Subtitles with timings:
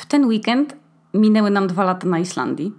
[0.00, 0.76] w ten weekend
[1.14, 2.72] minęły nam dwa lata na Islandii.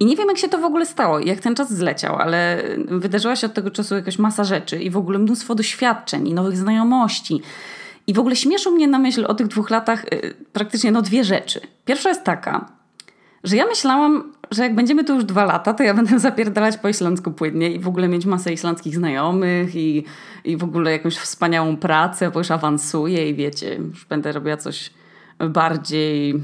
[0.00, 3.36] I nie wiem, jak się to w ogóle stało, jak ten czas zleciał, ale wydarzyła
[3.36, 7.40] się od tego czasu jakaś masa rzeczy i w ogóle mnóstwo doświadczeń i nowych znajomości.
[8.06, 11.24] I w ogóle śmieszą mnie na myśl o tych dwóch latach y, praktycznie no dwie
[11.24, 11.60] rzeczy.
[11.84, 12.66] Pierwsza jest taka,
[13.44, 16.88] że ja myślałam, że jak będziemy tu już dwa lata, to ja będę zapierdalać po
[16.88, 20.04] islandzku płynnie i w ogóle mieć masę islandzkich znajomych i,
[20.44, 24.90] i w ogóle jakąś wspaniałą pracę, bo już awansuję i wiecie, już będę robiła coś
[25.50, 26.42] bardziej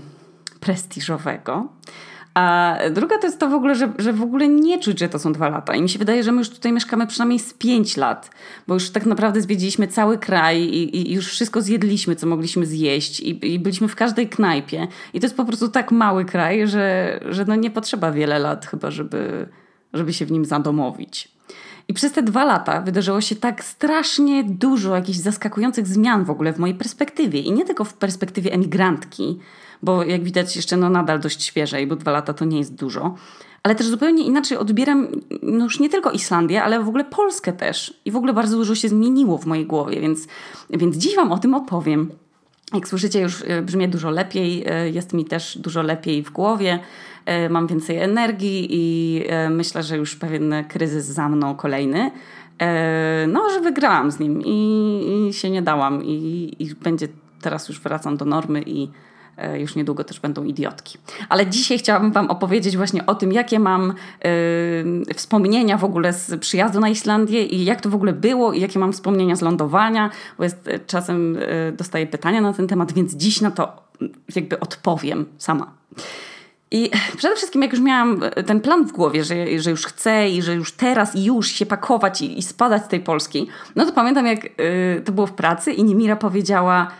[0.64, 1.68] prestiżowego.
[2.34, 5.18] A druga to jest to w ogóle, że, że w ogóle nie czuć, że to
[5.18, 5.74] są dwa lata.
[5.74, 8.30] I mi się wydaje, że my już tutaj mieszkamy przynajmniej z pięć lat,
[8.66, 13.20] bo już tak naprawdę zwiedziliśmy cały kraj i, i już wszystko zjedliśmy, co mogliśmy zjeść
[13.20, 14.88] i, i, byliśmy w każdej knajpie.
[15.12, 18.66] I to jest po prostu tak mały kraj, że, że no nie potrzeba wiele lat
[18.66, 19.48] chyba, żeby,
[19.92, 21.34] żeby się w nim zadomowić.
[21.88, 26.52] I przez te dwa lata wydarzyło się tak strasznie dużo jakichś zaskakujących zmian w ogóle
[26.52, 27.40] w mojej perspektywie.
[27.40, 29.38] I nie tylko w perspektywie emigrantki,
[29.84, 33.14] bo jak widać jeszcze no nadal dość świeżej, bo dwa lata to nie jest dużo.
[33.62, 35.08] Ale też zupełnie inaczej odbieram
[35.42, 38.00] no już nie tylko Islandię, ale w ogóle Polskę też.
[38.04, 40.26] I w ogóle bardzo dużo się zmieniło w mojej głowie, więc,
[40.70, 42.10] więc dziś Wam o tym opowiem.
[42.74, 46.78] Jak słyszycie, już e, brzmi dużo lepiej, e, jest mi też dużo lepiej w głowie,
[47.26, 52.10] e, mam więcej energii i myślę, że już pewien kryzys za mną kolejny.
[53.28, 57.08] No, że wygrałam z nim i, i się nie dałam, i, i będzie
[57.40, 58.88] teraz już wracam do normy i
[59.56, 60.98] już niedługo też będą idiotki.
[61.28, 63.94] Ale dzisiaj chciałabym Wam opowiedzieć właśnie o tym, jakie mam
[65.06, 68.60] yy, wspomnienia w ogóle z przyjazdu na Islandię i jak to w ogóle było i
[68.60, 72.92] jakie mam wspomnienia z lądowania, bo jest, e, czasem yy, dostaję pytania na ten temat,
[72.92, 73.84] więc dziś na to
[74.34, 75.72] jakby odpowiem sama.
[76.70, 80.42] I przede wszystkim, jak już miałam ten plan w głowie, że, że już chcę i
[80.42, 83.92] że już teraz i już się pakować i, i spadać z tej Polski, no to
[83.92, 86.90] pamiętam, jak yy, to było w pracy i Nimira powiedziała,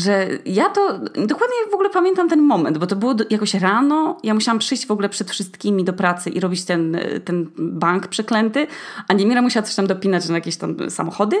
[0.00, 4.34] że ja to dokładnie w ogóle pamiętam ten moment, bo to było jakoś rano, ja
[4.34, 8.66] musiałam przyjść w ogóle przed wszystkimi do pracy i robić ten, ten bank przeklęty,
[9.08, 11.36] a Niemira musiała coś tam dopinać na jakieś tam samochody.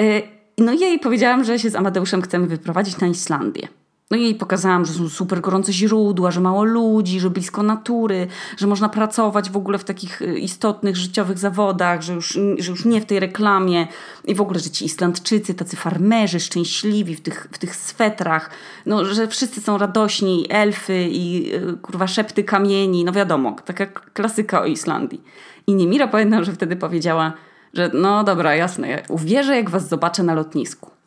[0.00, 0.22] E,
[0.58, 3.68] no i jej powiedziałam, że się z Amadeuszem chcemy wyprowadzić na Islandię.
[4.10, 8.26] No i jej pokazałam, że są super gorące źródła, że mało ludzi, że blisko natury,
[8.56, 12.84] że można pracować w ogóle w takich y, istotnych życiowych zawodach, że już, że już
[12.84, 13.86] nie w tej reklamie
[14.24, 18.50] i w ogóle, że ci Islandczycy, tacy farmerzy, szczęśliwi w tych, w tych swetrach,
[18.86, 24.62] no, że wszyscy są radośni, elfy i y, kurwa szepty kamieni, no wiadomo, taka klasyka
[24.62, 25.22] o Islandii.
[25.66, 27.32] I Niemira pamiętam, że wtedy powiedziała,
[27.74, 30.97] że no dobra, jasne, ja uwierzę jak was zobaczę na lotnisku.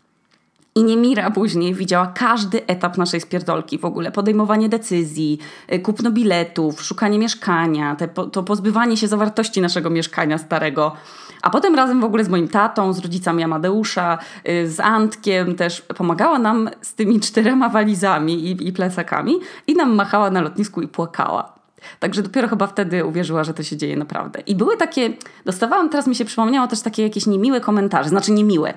[0.76, 5.40] I Niemira później widziała każdy etap naszej spierdolki, w ogóle podejmowanie decyzji,
[5.74, 10.96] y, kupno biletów, szukanie mieszkania, te, to pozbywanie się zawartości naszego mieszkania starego.
[11.42, 14.18] A potem razem w ogóle z moim tatą, z rodzicami Amadeusza,
[14.50, 19.96] y, z Antkiem też pomagała nam z tymi czterema walizami i, i plecakami i nam
[19.96, 21.54] machała na lotnisku i płakała.
[22.00, 24.40] Także dopiero chyba wtedy uwierzyła, że to się dzieje naprawdę.
[24.40, 25.14] I były takie,
[25.46, 28.74] dostawałam, teraz mi się przypomniało też takie jakieś niemiłe komentarze, znaczy niemiłe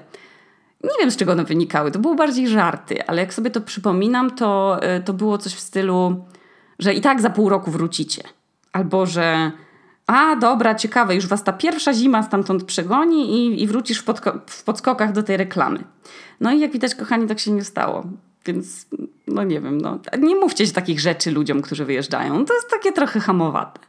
[0.84, 1.90] nie wiem, z czego one wynikały.
[1.90, 5.60] To były bardziej żarty, ale jak sobie to przypominam, to, e, to było coś w
[5.60, 6.24] stylu,
[6.78, 8.22] że i tak za pół roku wrócicie.
[8.72, 9.52] Albo że
[10.06, 14.04] a dobra, ciekawe, już was ta pierwsza zima stamtąd przegoni i, i wrócisz w,
[14.46, 15.84] w podskokach do tej reklamy.
[16.40, 18.04] No i jak widać, kochani, tak się nie stało.
[18.46, 18.86] Więc,
[19.26, 22.44] no nie wiem, no, nie mówcie takich rzeczy ludziom, którzy wyjeżdżają.
[22.44, 23.80] To jest takie trochę hamowate.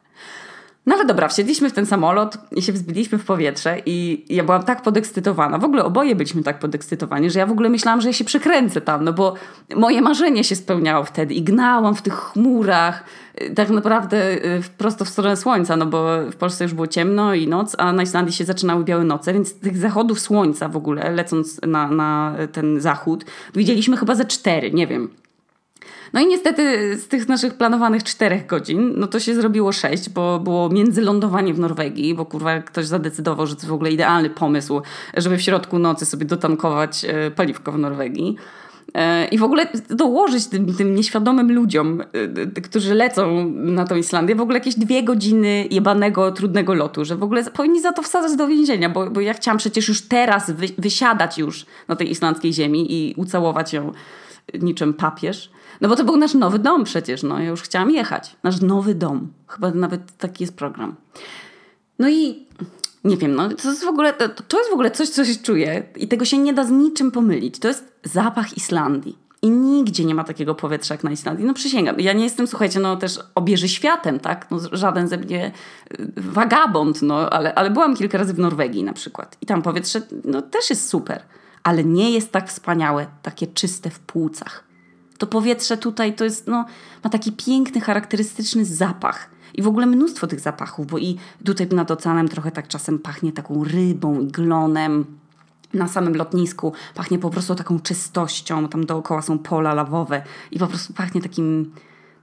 [0.85, 4.63] No ale dobra, wsiedliśmy w ten samolot i się wzbiliśmy w powietrze i ja byłam
[4.63, 5.57] tak podekscytowana.
[5.57, 8.81] W ogóle oboje byliśmy tak podekscytowani, że ja w ogóle myślałam, że ja się przekręcę
[8.81, 9.33] tam, no bo
[9.75, 13.03] moje marzenie się spełniało wtedy i gnałam w tych chmurach,
[13.41, 17.33] y, tak naprawdę y, prosto w stronę słońca, no bo w Polsce już było ciemno
[17.33, 21.11] i noc, a na Islandii się zaczynały białe noce, więc tych zachodów słońca w ogóle,
[21.11, 23.25] lecąc na, na ten zachód,
[23.55, 25.24] widzieliśmy chyba ze cztery, nie wiem.
[26.15, 30.39] No i niestety z tych naszych planowanych czterech godzin, no to się zrobiło sześć, bo
[30.39, 34.81] było międzylądowanie w Norwegii, bo kurwa ktoś zadecydował, że to w ogóle idealny pomysł,
[35.17, 38.35] żeby w środku nocy sobie dotankować e, paliwko w Norwegii.
[38.93, 42.01] E, I w ogóle dołożyć tym, tym nieświadomym ludziom,
[42.55, 47.15] e, którzy lecą na tą Islandię, w ogóle jakieś dwie godziny jebanego, trudnego lotu, że
[47.15, 50.51] w ogóle powinni za to wsadzać do więzienia, bo, bo ja chciałam przecież już teraz
[50.51, 53.91] wy, wysiadać już na tej islandzkiej ziemi i ucałować ją
[54.53, 55.51] niczym papież.
[55.81, 58.35] No bo to był nasz nowy dom przecież, no ja już chciałam jechać.
[58.43, 59.31] Nasz nowy dom.
[59.47, 60.95] Chyba nawet taki jest program.
[61.99, 62.45] No i
[63.03, 65.35] nie wiem, no to jest w ogóle, to, to jest w ogóle coś, co się
[65.35, 67.59] czuje i tego się nie da z niczym pomylić.
[67.59, 69.17] To jest zapach Islandii.
[69.41, 71.45] I nigdzie nie ma takiego powietrza jak na Islandii.
[71.45, 71.99] No przysięgam.
[71.99, 74.51] Ja nie jestem, słuchajcie, no też obieży światem, tak?
[74.51, 75.51] No, żaden ze mnie
[75.99, 79.37] y, wagabond, no, ale, ale byłam kilka razy w Norwegii na przykład.
[79.41, 81.21] I tam powietrze, no też jest super.
[81.65, 84.63] Ale nie jest tak wspaniałe, takie czyste w płucach
[85.17, 86.65] To powietrze tutaj to jest, no,
[87.03, 89.29] ma taki piękny, charakterystyczny zapach.
[89.53, 93.31] I w ogóle mnóstwo tych zapachów, bo i tutaj nad oceanem trochę tak czasem pachnie
[93.31, 95.05] taką rybą i glonem.
[95.73, 100.21] Na samym lotnisku pachnie po prostu taką czystością, tam dookoła są pola lawowe
[100.51, 101.73] i po prostu pachnie takim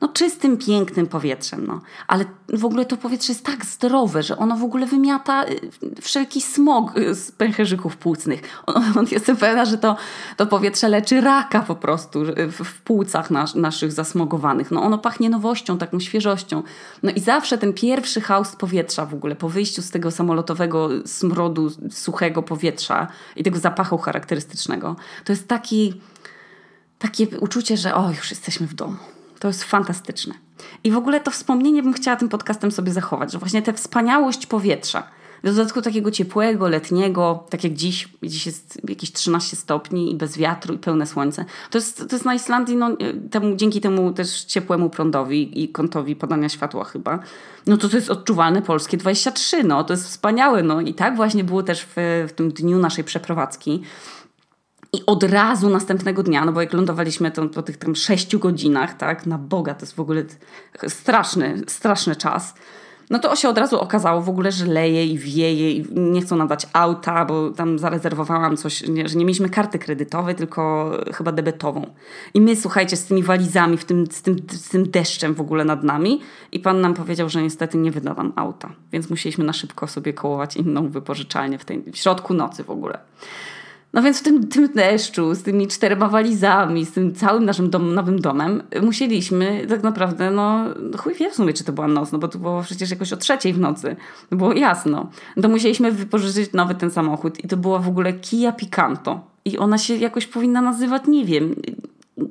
[0.03, 1.67] no, czystym, pięknym powietrzem.
[1.67, 1.81] No.
[2.07, 5.71] Ale w ogóle to powietrze jest tak zdrowe, że ono w ogóle wymiata y,
[6.01, 8.41] wszelki smog y, z pęcherzyków płucnych.
[8.67, 9.97] On, jestem pewna, że to,
[10.37, 14.71] to powietrze leczy raka po prostu w, w płucach nas, naszych zasmogowanych.
[14.71, 16.63] No, ono pachnie nowością, taką świeżością.
[17.03, 21.71] No i zawsze ten pierwszy haust powietrza w ogóle po wyjściu z tego samolotowego smrodu
[21.91, 23.07] suchego powietrza
[23.37, 26.01] i tego zapachu charakterystycznego, to jest taki,
[26.99, 28.97] takie uczucie, że o, już jesteśmy w domu.
[29.43, 30.35] To jest fantastyczne.
[30.85, 34.47] I w ogóle to wspomnienie bym chciała tym podcastem sobie zachować, że właśnie tę wspaniałość
[34.47, 35.03] powietrza,
[35.43, 40.39] w dodatku takiego ciepłego, letniego, tak jak dziś, dziś jest jakieś 13 stopni i bez
[40.39, 41.45] wiatru i pełne słońce.
[41.71, 42.97] To jest, to jest na Islandii no,
[43.31, 47.19] temu, dzięki temu też ciepłemu prądowi i kątowi podania światła chyba.
[47.67, 50.63] No to to jest odczuwalne polskie 23, no to jest wspaniałe.
[50.63, 53.83] No i tak właśnie było też w, w tym dniu naszej przeprowadzki.
[54.93, 58.97] I od razu następnego dnia, no bo jak lądowaliśmy to po tych tam sześciu godzinach,
[58.97, 60.25] tak, na Boga, to jest w ogóle
[60.89, 62.55] straszny, straszny czas,
[63.11, 66.37] no to się od razu okazało w ogóle, że leje i wieje i nie chcą
[66.37, 71.33] nam dać auta, bo tam zarezerwowałam coś, nie, że nie mieliśmy karty kredytowej, tylko chyba
[71.33, 71.87] debetową.
[72.35, 75.65] I my, słuchajcie, z tymi walizami, w tym, z, tym, z tym deszczem w ogóle
[75.65, 76.21] nad nami
[76.53, 80.13] i pan nam powiedział, że niestety nie wyda nam auta, więc musieliśmy na szybko sobie
[80.13, 82.99] kołować inną wypożyczalnię w, tej, w środku nocy w ogóle.
[83.93, 87.95] No więc w tym, tym deszczu, z tymi czterema walizami, z tym całym naszym dom,
[87.95, 90.65] nowym domem, musieliśmy tak naprawdę, no
[90.99, 93.17] chuj wie w sumie, czy to była noc, no bo to było przecież jakoś o
[93.17, 93.97] trzeciej w nocy.
[94.31, 95.11] Było jasno.
[95.43, 99.21] To musieliśmy wypożyczyć nowy ten samochód i to była w ogóle Kia Picanto.
[99.45, 101.55] I ona się jakoś powinna nazywać, nie wiem,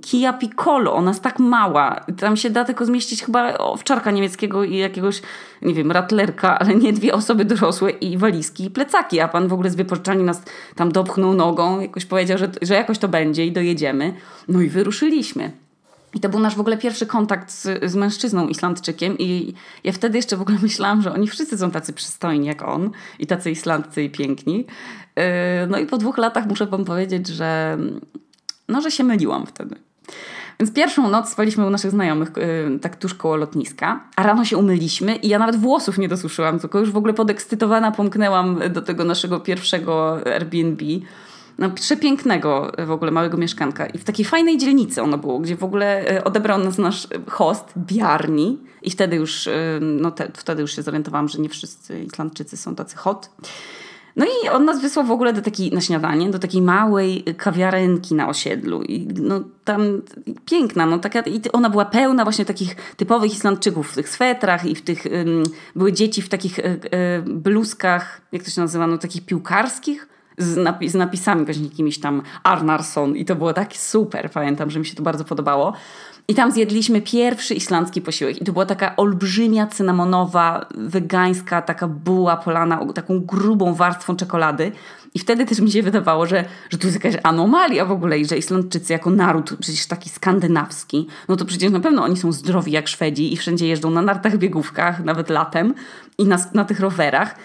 [0.01, 2.05] Kia Piccolo, ona jest tak mała.
[2.19, 5.21] Tam się da tylko zmieścić chyba owczarka niemieckiego i jakiegoś,
[5.61, 9.19] nie wiem, ratlerka, ale nie dwie osoby dorosłe i walizki i plecaki.
[9.19, 10.41] A pan w ogóle z wypożyczalni nas
[10.75, 14.13] tam dopchnął nogą, jakoś powiedział, że, że jakoś to będzie i dojedziemy.
[14.47, 15.51] No i wyruszyliśmy.
[16.13, 19.53] I to był nasz w ogóle pierwszy kontakt z, z mężczyzną Islandczykiem i
[19.83, 23.27] ja wtedy jeszcze w ogóle myślałam, że oni wszyscy są tacy przystojni jak on i
[23.27, 24.65] tacy Islandcy i piękni.
[25.15, 25.23] Yy,
[25.69, 27.77] no i po dwóch latach muszę wam powiedzieć, że
[28.71, 29.75] no, że się myliłam wtedy.
[30.59, 32.31] Więc pierwszą noc spaliśmy u naszych znajomych,
[32.69, 36.59] yy, tak tuż koło lotniska, a rano się umyliśmy i ja nawet włosów nie dosuszyłam,
[36.59, 40.85] tylko już w ogóle podekscytowana pomknęłam do tego naszego pierwszego Airbnb.
[41.57, 43.85] No, przepięknego w ogóle małego mieszkanka.
[43.85, 47.73] I w takiej fajnej dzielnicy ono było, gdzie w ogóle y, odebrał nas nasz host,
[47.77, 48.59] Biarni.
[48.81, 52.75] I wtedy już, y, no te, wtedy już się zorientowałam, że nie wszyscy Islandczycy są
[52.75, 53.29] tacy hot.
[54.15, 58.15] No i on nas wysłał w ogóle do takiej, na śniadanie, do takiej małej kawiarenki
[58.15, 58.83] na osiedlu.
[58.83, 60.01] I no tam
[60.45, 64.75] piękna, no taka, i ona była pełna właśnie takich typowych Islandczyków w tych swetrach i
[64.75, 65.43] w tych, um,
[65.75, 66.79] były dzieci w takich y,
[67.25, 70.07] bluzkach, jak to się nazywa, no takich piłkarskich
[70.41, 74.85] z, napi z napisami jakimiś tam Arnarsson i to było tak super, pamiętam, że mi
[74.85, 75.73] się to bardzo podobało.
[76.27, 78.41] I tam zjedliśmy pierwszy islandzki posiłek.
[78.41, 84.71] I to była taka olbrzymia, cynamonowa, wegańska, taka buła polana taką grubą warstwą czekolady.
[85.13, 88.25] I wtedy też mi się wydawało, że, że tu jest jakaś anomalia w ogóle i
[88.25, 92.71] że Islandczycy jako naród, przecież taki skandynawski, no to przecież na pewno oni są zdrowi
[92.71, 95.73] jak Szwedzi i wszędzie jeżdżą na nartach biegówkach, nawet latem
[96.17, 97.35] i na, na tych rowerach.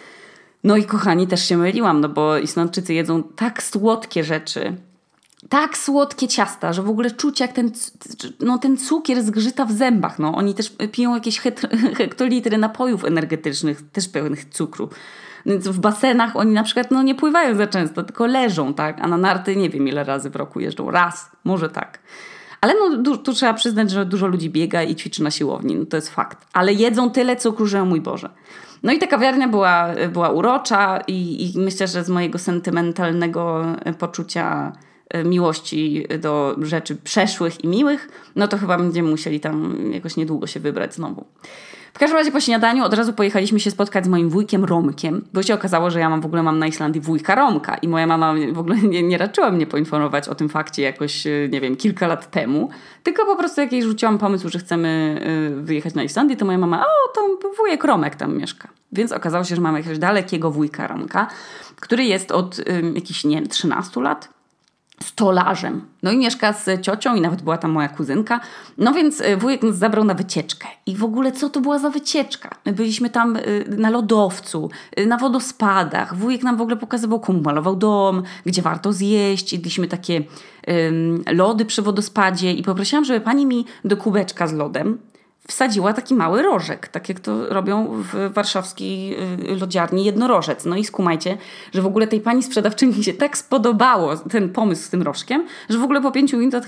[0.67, 4.77] No i kochani, też się myliłam, no bo Islandczycy jedzą tak słodkie rzeczy,
[5.49, 7.71] tak słodkie ciasta, że w ogóle czuć jak ten,
[8.41, 10.19] no, ten cukier zgrzyta w zębach.
[10.19, 10.35] No.
[10.35, 11.41] Oni też piją jakieś
[11.99, 14.89] hektolitry napojów energetycznych, też pełnych cukru.
[15.47, 18.99] Więc w basenach oni na przykład no, nie pływają za często, tylko leżą, tak?
[19.01, 20.91] A na narty nie wiem ile razy w roku jeżdżą.
[20.91, 21.99] Raz, może tak.
[22.61, 25.77] Ale no, tu trzeba przyznać, że dużo ludzi biega i ćwiczy na siłowni.
[25.77, 26.47] No, to jest fakt.
[26.53, 28.31] Ale jedzą tyle cukru, że mój Boże.
[28.87, 33.65] No i ta kawiarnia była, była urocza i, i myślę, że z mojego sentymentalnego
[33.99, 34.73] poczucia
[35.11, 40.47] E, miłości do rzeczy przeszłych i miłych, no to chyba będziemy musieli tam jakoś niedługo
[40.47, 41.25] się wybrać znowu.
[41.97, 45.43] W każdym razie po śniadaniu od razu pojechaliśmy się spotkać z moim wujkiem Romkiem, bo
[45.43, 48.35] się okazało, że ja mam w ogóle mam na Islandii wujka Romka i moja mama
[48.53, 52.07] w ogóle nie, nie raczyła mnie poinformować o tym fakcie jakoś, e, nie wiem, kilka
[52.07, 52.71] lat temu,
[53.03, 55.21] tylko po prostu jak jej rzuciłam pomysł, że chcemy
[55.59, 58.69] e, wyjechać na Islandię, to moja mama, o, to wujek Romek tam mieszka.
[58.93, 61.27] Więc okazało się, że mamy jakiegoś dalekiego wujka Romka,
[61.81, 64.36] który jest od um, jakichś, nie wiem, 13 lat
[65.03, 65.81] stolarzem.
[66.03, 68.41] No i mieszka z ciocią i nawet była tam moja kuzynka.
[68.79, 70.69] No więc y, wujek nas zabrał na wycieczkę.
[70.87, 72.51] I w ogóle co to była za wycieczka?
[72.67, 76.17] My byliśmy tam y, na lodowcu, y, na wodospadach.
[76.17, 79.53] Wujek nam w ogóle pokazywał, komu malował dom, gdzie warto zjeść.
[79.53, 80.23] Jedliśmy takie
[80.67, 84.99] um, lody przy wodospadzie i poprosiłam, żeby pani mi do kubeczka z lodem
[85.49, 89.17] wsadziła taki mały rożek, tak jak to robią w warszawskiej
[89.51, 90.65] y, lodziarni jednorożec.
[90.65, 91.39] No i skumajcie,
[91.75, 95.79] że w ogóle tej pani sprzedawczyni się tak spodobało ten pomysł z tym rożkiem, że
[95.79, 96.67] w ogóle po pięciu minutach,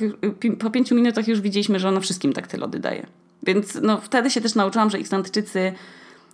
[0.61, 3.07] po pięciu minutach już widzieliśmy, że ona wszystkim tak te lody daje.
[3.43, 5.73] Więc no, wtedy się też nauczyłam, że Islandczycy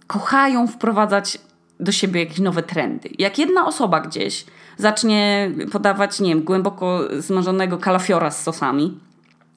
[0.07, 1.39] kochają wprowadzać
[1.81, 3.09] do siebie jakieś nowe trendy.
[3.19, 4.45] Jak jedna osoba gdzieś
[4.77, 8.99] zacznie podawać, nie wiem, głęboko zmażonego kalafiora z sosami,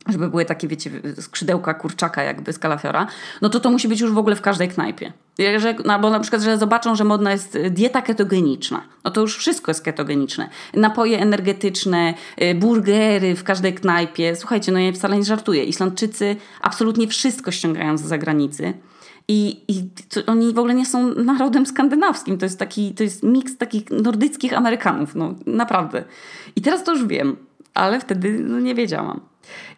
[0.10, 3.08] żeby były takie, wiecie, skrzydełka kurczaka jakby z kalafiora,
[3.42, 5.14] no to to musi być już w ogóle w każdej knajpie.
[5.58, 8.82] Że, no, albo na przykład, że zobaczą, że modna jest dieta ketogeniczna.
[9.04, 10.50] No to już wszystko jest ketogeniczne.
[10.74, 14.36] Napoje energetyczne, y, burgery w każdej knajpie.
[14.36, 15.64] Słuchajcie, no ja wcale nie żartuję.
[15.64, 18.74] Islandczycy absolutnie wszystko ściągają z zagranicy.
[19.28, 19.90] I, i
[20.28, 22.38] oni w ogóle nie są narodem skandynawskim.
[22.38, 25.16] To jest taki, to jest miks takich nordyckich Amerykanów.
[25.16, 26.04] No naprawdę.
[26.56, 27.36] I teraz to już wiem,
[27.74, 29.22] ale wtedy no, nie wiedziałam.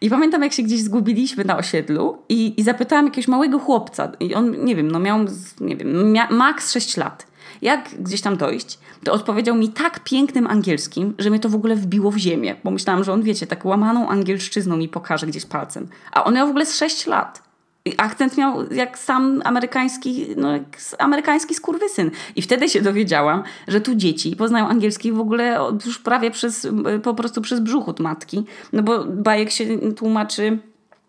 [0.00, 4.34] I pamiętam, jak się gdzieś zgubiliśmy na osiedlu i, i zapytałam jakiegoś małego chłopca, i
[4.34, 5.18] on, nie wiem, no miał,
[5.60, 7.26] nie wiem, mia, maks 6 lat.
[7.62, 8.78] Jak gdzieś tam dojść?
[9.04, 12.70] To odpowiedział mi tak pięknym angielskim, że mnie to w ogóle wbiło w ziemię, bo
[12.70, 15.88] myślałam, że on, wiecie, tak łamaną angielszczyzną mi pokaże gdzieś palcem.
[16.12, 17.49] A on miał w ogóle z 6 lat
[17.96, 20.64] akcent miał jak sam amerykański, no jak
[20.98, 22.10] amerykański skurwysyn.
[22.36, 26.68] I wtedy się dowiedziałam, że tu dzieci poznają angielski w ogóle już prawie przez,
[27.02, 28.44] po prostu przez brzuchut matki.
[28.72, 30.58] No bo bajek się tłumaczy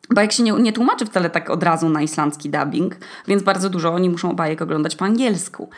[0.10, 2.96] Bajek się nie, nie tłumaczy wcale tak od razu na islandzki dubbing,
[3.28, 5.70] więc bardzo dużo oni muszą bajek oglądać po angielsku.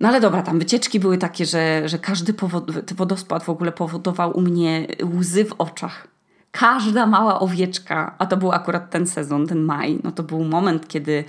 [0.00, 4.36] No ale dobra, tam wycieczki były takie, że, że każdy powod, wodospad w ogóle powodował
[4.36, 4.86] u mnie
[5.18, 6.08] łzy w oczach
[6.58, 10.88] każda mała owieczka, a to był akurat ten sezon, ten maj, no to był moment,
[10.88, 11.24] kiedy,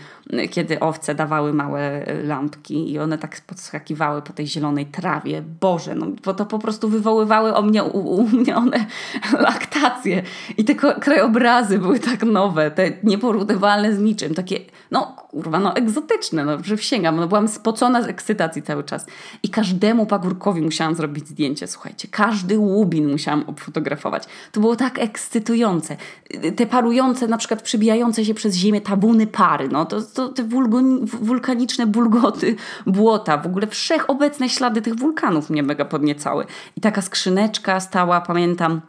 [0.51, 5.41] kiedy owce dawały małe lampki i one tak podskakiwały po tej zielonej trawie.
[5.61, 8.85] Boże, no bo to po prostu wywoływały o mnie, u, u mnie one
[9.49, 10.23] laktacje.
[10.57, 14.59] I te krajobrazy były tak nowe, te nieporównywalne z niczym, takie,
[14.91, 19.05] no kurwa, no egzotyczne, no że wsięgam, no byłam spocona z ekscytacji cały czas.
[19.43, 24.23] I każdemu pagórkowi musiałam zrobić zdjęcie, słuchajcie, każdy łubin musiałam obfotografować.
[24.51, 25.97] To było tak ekscytujące.
[26.55, 30.43] Te parujące, na przykład przybijające się przez ziemię tabuny pary, no to, to te
[31.03, 32.55] wulkaniczne bulgoty
[32.85, 36.45] błota, w ogóle wszechobecne ślady tych wulkanów mnie mega podniecały.
[36.75, 38.81] I taka skrzyneczka stała, pamiętam,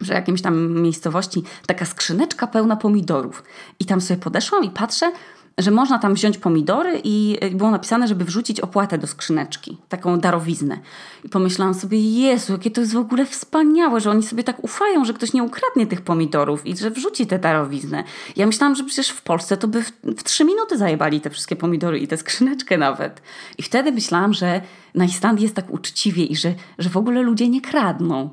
[0.00, 3.42] że jakimś tam miejscowości, taka skrzyneczka pełna pomidorów.
[3.80, 5.12] I tam sobie podeszłam i patrzę,
[5.58, 10.78] że można tam wziąć pomidory i było napisane, żeby wrzucić opłatę do skrzyneczki, taką darowiznę.
[11.24, 15.04] I pomyślałam sobie, Jezu, jakie to jest w ogóle wspaniałe, że oni sobie tak ufają,
[15.04, 18.04] że ktoś nie ukradnie tych pomidorów i że wrzuci tę darowiznę.
[18.36, 21.56] Ja myślałam, że przecież w Polsce to by w, w trzy minuty zajebali te wszystkie
[21.56, 23.22] pomidory i tę skrzyneczkę nawet.
[23.58, 24.60] I wtedy myślałam, że
[24.94, 28.30] na Islandii jest tak uczciwie i że, że w ogóle ludzie nie kradną.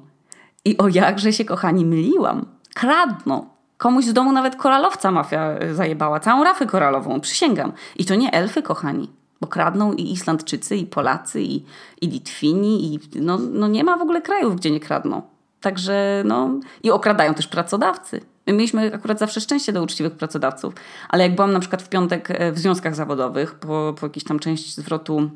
[0.66, 2.46] I o jakże się, kochani, myliłam.
[2.74, 3.50] Kradną.
[3.81, 7.73] Komuś w domu nawet koralowca mafia y, zajebała, całą rafę koralową, przysięgam.
[7.95, 9.09] I to nie elfy, kochani,
[9.41, 11.65] bo kradną i Islandczycy, i Polacy, i,
[12.01, 15.21] i Litwini, i no, no nie ma w ogóle krajów, gdzie nie kradną.
[15.61, 18.21] Także no i okradają też pracodawcy.
[18.47, 20.73] My mieliśmy akurat zawsze szczęście do uczciwych pracodawców,
[21.09, 24.39] ale jak byłam na przykład w piątek e, w związkach zawodowych, po, po jakiejś tam
[24.39, 25.29] część zwrotu,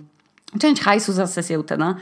[0.59, 1.95] część hajsu za sesję utena,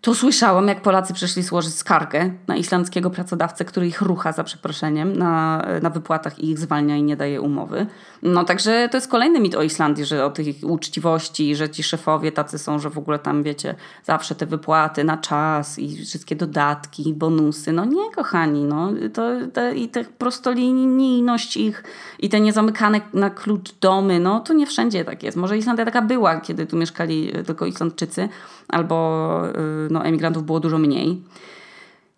[0.00, 5.16] to słyszałam, jak Polacy przyszli złożyć skargę na islandzkiego pracodawcę, który ich rucha za przeproszeniem
[5.16, 7.86] na, na wypłatach i ich zwalnia i nie daje umowy.
[8.22, 12.32] No także to jest kolejny mit o Islandii, że o tej uczciwości, że ci szefowie
[12.32, 17.14] tacy są, że w ogóle tam wiecie, zawsze te wypłaty na czas i wszystkie dodatki,
[17.14, 17.72] bonusy.
[17.72, 19.22] No nie, kochani, no to,
[19.74, 21.84] i te prostolinijność ich
[22.18, 25.36] i te niezamykane na klucz domy, no to nie wszędzie tak jest.
[25.36, 28.28] Może Islandia taka była, kiedy tu mieszkali tylko Islandczycy
[28.68, 29.42] albo
[29.86, 31.22] y, no, emigrantów było dużo mniej.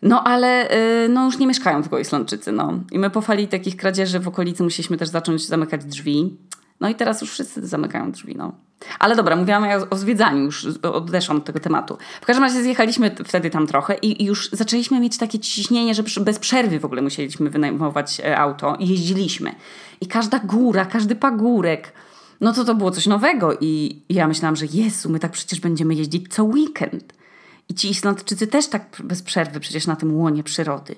[0.02, 0.70] No ale
[1.04, 2.52] y, no, już nie mieszkają tylko Islandczycy.
[2.52, 2.78] No.
[2.90, 6.36] I my po fali takich kradzieży w okolicy musieliśmy też zacząć zamykać drzwi.
[6.80, 8.34] No i teraz już wszyscy zamykają drzwi.
[8.36, 8.52] No.
[8.98, 11.98] Ale dobra, mówiłam o, o zwiedzaniu, już odeszłam od tego tematu.
[12.20, 16.02] W każdym razie zjechaliśmy wtedy tam trochę i, i już zaczęliśmy mieć takie ciśnienie, że
[16.20, 19.54] bez przerwy w ogóle musieliśmy wynajmować e, auto i jeździliśmy.
[20.00, 21.92] I każda góra, każdy pagórek,
[22.40, 25.94] no to to było coś nowego i ja myślałam, że Jezu, my tak przecież będziemy
[25.94, 27.21] jeździć co weekend.
[27.68, 30.96] I ci Islandczycy też tak bez przerwy przecież na tym łonie przyrody.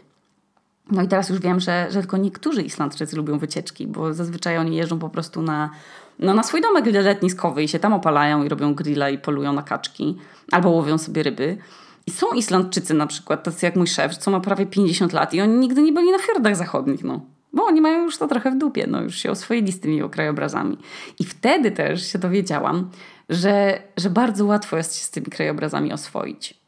[0.91, 4.77] No i teraz już wiem, że, że tylko niektórzy Islandczycy lubią wycieczki, bo zazwyczaj oni
[4.77, 5.71] jeżdżą po prostu na,
[6.19, 9.63] no, na swój domek letniskowy i się tam opalają i robią grilla i polują na
[9.63, 10.19] kaczki
[10.53, 11.59] albo łowią sobie ryby.
[12.07, 15.41] I są Islandczycy na przykład, tacy jak mój szef, co ma prawie 50 lat i
[15.41, 17.21] oni nigdy nie byli na fiordach zachodnich, no.
[17.53, 20.79] Bo oni mają już to trochę w dupie, no już się oswoili z tymi krajobrazami.
[21.19, 22.91] I wtedy też się dowiedziałam,
[23.29, 26.64] że, że bardzo łatwo jest się z tymi krajobrazami oswoić.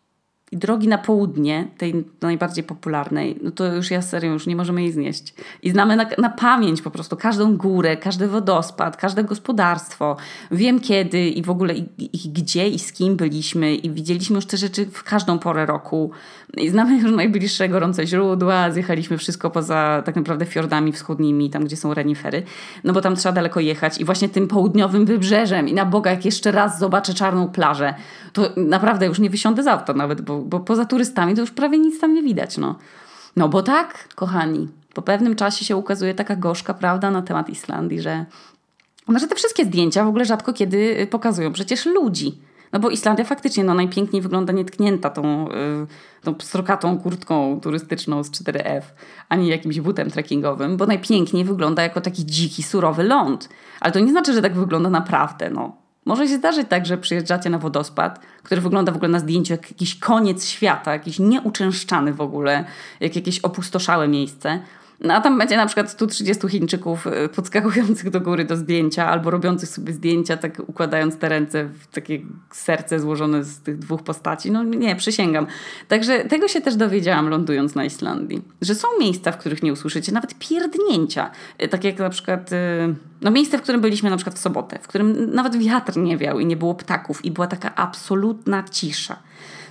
[0.52, 4.82] I drogi na południe, tej najbardziej popularnej, no to już ja serio, już nie możemy
[4.82, 5.34] jej znieść.
[5.62, 10.16] I znamy na, na pamięć po prostu każdą górę, każdy wodospad, każde gospodarstwo.
[10.50, 14.46] Wiem kiedy i w ogóle i, i, gdzie i z kim byliśmy i widzieliśmy już
[14.46, 16.10] te rzeczy w każdą porę roku.
[16.56, 21.76] I znamy już najbliższe gorące źródła, zjechaliśmy wszystko poza tak naprawdę fiordami wschodnimi, tam gdzie
[21.76, 22.42] są renifery,
[22.84, 26.24] no bo tam trzeba daleko jechać i właśnie tym południowym wybrzeżem i na Boga jak
[26.24, 27.94] jeszcze raz zobaczę czarną plażę,
[28.32, 31.78] to naprawdę już nie wysiądę z auta nawet, bo, bo poza turystami to już prawie
[31.78, 32.78] nic tam nie widać, no.
[33.36, 38.00] No bo tak, kochani, po pewnym czasie się ukazuje taka gorzka prawda na temat Islandii,
[38.00, 38.26] że,
[39.08, 42.38] no, że te wszystkie zdjęcia w ogóle rzadko kiedy pokazują przecież ludzi.
[42.72, 45.86] No bo Islandia faktycznie no, najpiękniej wygląda nietknięta tą, yy,
[46.22, 48.82] tą pstrokatą kurtką turystyczną z 4F,
[49.28, 53.48] ani jakimś butem trekkingowym, bo najpiękniej wygląda jako taki dziki, surowy ląd.
[53.80, 55.50] Ale to nie znaczy, że tak wygląda naprawdę.
[55.50, 55.85] No.
[56.06, 59.70] Może się zdarzyć tak, że przyjeżdżacie na wodospad, który wygląda w ogóle na zdjęciu jak
[59.70, 62.64] jakiś koniec świata, jakiś nieuczęszczany w ogóle,
[63.00, 64.60] jak jakieś opustoszałe miejsce.
[65.00, 69.30] No a tam będzie na przykład 130 Chińczyków y, podskakujących do góry do zdjęcia albo
[69.30, 74.50] robiących sobie zdjęcia, tak układając te ręce w takie serce złożone z tych dwóch postaci.
[74.50, 75.46] No nie, przysięgam.
[75.88, 78.42] Także tego się też dowiedziałam lądując na Islandii.
[78.62, 81.30] Że są miejsca, w których nie usłyszycie nawet pierdnięcia.
[81.62, 82.52] Y, tak jak na przykład...
[82.52, 82.56] Y,
[83.20, 86.40] no miejsce, w którym byliśmy na przykład w sobotę, w którym nawet wiatr nie wiał
[86.40, 89.16] i nie było ptaków i była taka absolutna cisza.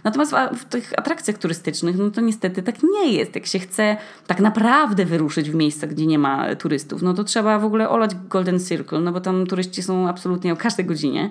[0.05, 3.35] Natomiast w tych atrakcjach turystycznych, no to niestety tak nie jest.
[3.35, 3.97] Jak się chce
[4.27, 8.11] tak naprawdę wyruszyć w miejsca, gdzie nie ma turystów, no to trzeba w ogóle olać
[8.29, 11.29] Golden Circle, no bo tam turyści są absolutnie o każdej godzinie.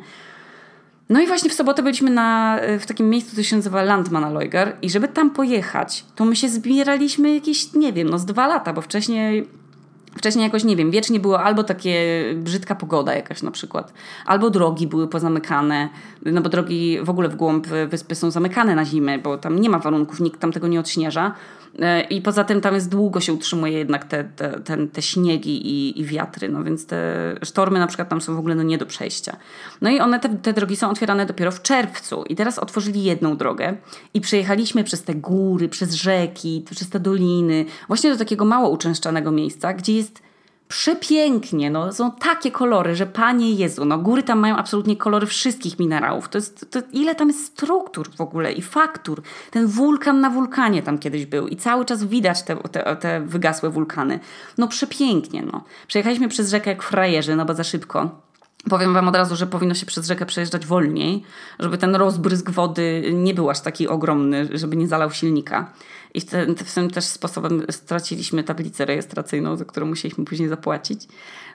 [1.09, 4.90] No i właśnie w sobotę byliśmy na, w takim miejscu, co się nazywa Landmannalaugar i
[4.90, 8.81] żeby tam pojechać, to my się zbieraliśmy jakieś, nie wiem, no z dwa lata, bo
[8.81, 9.49] wcześniej
[10.18, 13.92] Wcześniej jakoś, nie wiem, wiecznie było albo takie brzydka pogoda jakaś na przykład,
[14.26, 15.88] albo drogi były pozamykane,
[16.23, 19.71] no bo drogi w ogóle w głąb wyspy są zamykane na zimę, bo tam nie
[19.71, 21.35] ma warunków, nikt tam tego nie odśnieża.
[21.78, 25.66] E, I poza tym tam jest długo się utrzymuje jednak te, te, te, te śniegi
[25.66, 28.78] i, i, wiatry, no więc te sztormy na przykład tam są w ogóle no nie
[28.78, 29.37] do przejścia.
[29.81, 33.37] No i one, te, te drogi są otwierane dopiero w czerwcu i teraz otworzyli jedną
[33.37, 33.77] drogę
[34.14, 39.31] i przejechaliśmy przez te góry, przez rzeki, przez te doliny, właśnie do takiego mało uczęszczanego
[39.31, 40.22] miejsca, gdzie jest
[40.68, 45.79] przepięknie, no, są takie kolory, że Panie Jezu, no, góry tam mają absolutnie kolory wszystkich
[45.79, 46.29] minerałów.
[46.29, 49.22] To jest, to, ile tam jest struktur w ogóle i faktur.
[49.50, 53.70] Ten wulkan na wulkanie tam kiedyś był i cały czas widać te, te, te wygasłe
[53.70, 54.20] wulkany.
[54.59, 55.64] No przepięknie, no.
[55.87, 58.24] Przejechaliśmy przez rzekę jak frajerzy, no bo za szybko.
[58.70, 61.22] Powiem Wam od razu, że powinno się przez rzekę przejeżdżać wolniej,
[61.59, 65.72] żeby ten rozbryzg wody nie był aż taki ogromny, żeby nie zalał silnika.
[66.14, 71.09] I w, tym też sposobem straciliśmy tablicę rejestracyjną, za którą musieliśmy później zapłacić.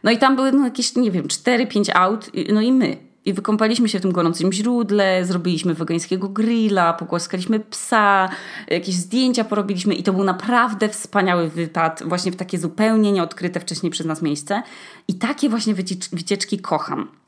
[0.03, 2.97] No i tam były no, jakieś, nie wiem, 4-5 aut, no i my.
[3.25, 8.29] I wykąpaliśmy się w tym gorącym źródle, zrobiliśmy wegańskiego grilla, pogłaskaliśmy psa,
[8.67, 13.91] jakieś zdjęcia porobiliśmy i to był naprawdę wspaniały wypad, właśnie w takie zupełnie nieodkryte wcześniej
[13.91, 14.63] przez nas miejsce.
[15.07, 15.75] I takie właśnie
[16.11, 17.18] wycieczki kocham.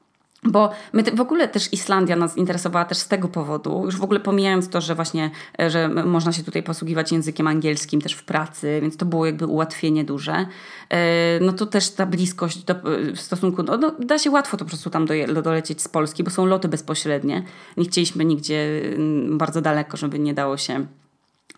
[0.43, 4.19] Bo my w ogóle też Islandia nas interesowała też z tego powodu, już w ogóle
[4.19, 8.79] pomijając to, że właśnie, e, że można się tutaj posługiwać językiem angielskim też w pracy,
[8.81, 10.45] więc to było jakby ułatwienie duże.
[10.89, 12.75] E, no to też ta bliskość do,
[13.15, 16.23] w stosunku, no, no, da się łatwo to po prostu tam do, dolecieć z Polski,
[16.23, 17.43] bo są loty bezpośrednie.
[17.77, 18.81] Nie chcieliśmy nigdzie
[19.29, 20.85] bardzo daleko, żeby nie dało się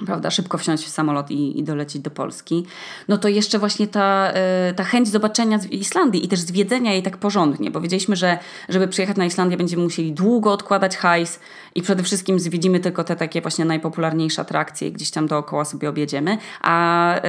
[0.06, 2.66] prawda, szybko wsiąść w samolot i, i dolecieć do Polski,
[3.08, 4.34] no to jeszcze właśnie ta,
[4.70, 8.38] y, ta chęć zobaczenia Islandii i też zwiedzenia jej tak porządnie, bo wiedzieliśmy, że
[8.70, 11.40] żeby przyjechać na Islandię będziemy musieli długo odkładać hajs
[11.76, 16.38] i przede wszystkim zwiedzimy tylko te takie właśnie najpopularniejsze atrakcje gdzieś tam dookoła sobie objedziemy,
[16.62, 17.22] a y,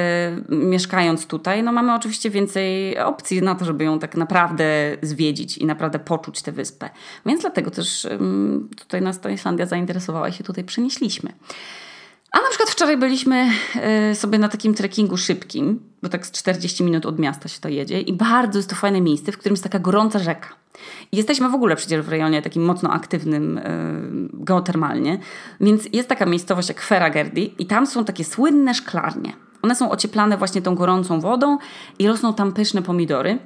[0.48, 4.64] mieszkając tutaj, no mamy oczywiście więcej opcji na to, żeby ją tak naprawdę
[5.02, 6.90] zwiedzić i naprawdę poczuć tę wyspę.
[7.26, 8.18] Więc dlatego też y,
[8.76, 11.32] tutaj nas ta Islandia zainteresowała i się tutaj przenieśliśmy.
[12.34, 13.48] A na przykład wczoraj byliśmy
[14.10, 17.68] y, sobie na takim trekkingu szybkim, bo tak z 40 minut od miasta się to
[17.68, 20.48] jedzie i bardzo jest to fajne miejsce, w którym jest taka gorąca rzeka.
[21.12, 23.62] I jesteśmy w ogóle przecież w rejonie takim mocno aktywnym y,
[24.32, 25.18] geotermalnie,
[25.60, 29.32] więc jest taka miejscowość jak Feragerdi i tam są takie słynne szklarnie.
[29.62, 31.58] One są ocieplane właśnie tą gorącą wodą
[31.98, 33.38] i rosną tam pyszne pomidory.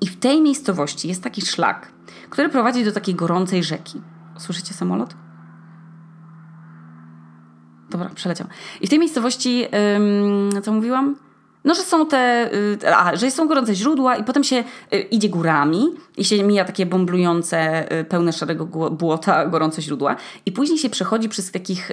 [0.00, 1.92] I w tej miejscowości jest taki szlak,
[2.30, 4.00] który prowadzi do takiej gorącej rzeki.
[4.38, 5.27] Słyszycie samolot?
[7.98, 8.46] Dobra, przeleciał.
[8.80, 9.64] I w tej miejscowości,
[9.96, 11.16] ym, co mówiłam?
[11.64, 15.28] No, że są te, y, a, że są gorące źródła i potem się y, idzie
[15.28, 15.84] górami
[16.16, 21.28] i się mija takie bąblujące, y, pełne szarego błota gorące źródła i później się przechodzi
[21.28, 21.90] przez takich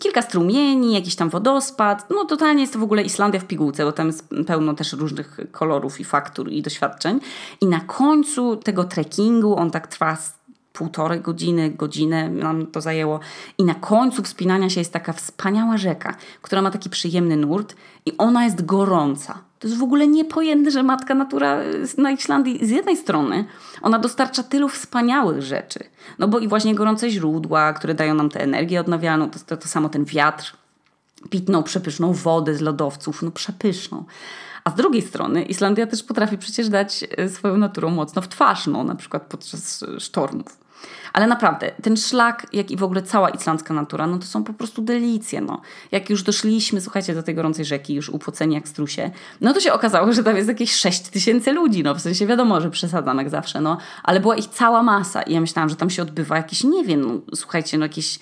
[0.00, 2.06] kilka strumieni, jakiś tam wodospad.
[2.10, 5.40] No totalnie jest to w ogóle Islandia w pigułce, bo tam jest pełno też różnych
[5.50, 7.20] kolorów i faktur i doświadczeń.
[7.60, 10.16] I na końcu tego trekkingu, on tak trwa
[10.72, 13.20] półtorej godziny, godzinę nam to zajęło.
[13.58, 18.16] I na końcu wspinania się jest taka wspaniała rzeka, która ma taki przyjemny nurt i
[18.18, 19.38] ona jest gorąca.
[19.58, 21.58] To jest w ogóle niepojęte, że matka natura
[21.98, 23.44] na Islandii z jednej strony
[23.82, 25.84] ona dostarcza tylu wspaniałych rzeczy.
[26.18, 29.68] No bo i właśnie gorące źródła, które dają nam tę energię odnawialną, to, to, to
[29.68, 30.56] samo ten wiatr,
[31.30, 34.04] pitną, przepyszną wodę z lodowców, no przepyszną.
[34.64, 38.66] A z drugiej strony Islandia też potrafi przecież dać e, swoją naturą mocno w twarz,
[38.66, 40.61] no, na przykład podczas sztormów.
[41.12, 44.52] Ale naprawdę, ten szlak, jak i w ogóle cała islandzka natura, no to są po
[44.52, 45.40] prostu delicje.
[45.40, 45.60] No.
[45.92, 49.72] Jak już doszliśmy, słuchajcie, do tej gorącej rzeki, już upłoceni jak strusie, no to się
[49.72, 51.82] okazało, że tam jest jakieś 6 tysięcy ludzi.
[51.82, 53.78] No w sensie wiadomo, że przesadzam jak zawsze, no.
[54.02, 57.00] Ale była ich cała masa i ja myślałam, że tam się odbywa jakieś, nie wiem,
[57.00, 58.18] no, słuchajcie, no jakieś